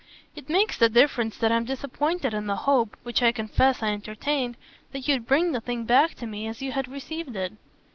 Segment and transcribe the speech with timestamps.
[0.35, 4.57] "It makes the difference that I'm disappointed in the hope which I confess I entertained
[4.93, 7.53] that you'd bring the thing back to me as you had received it."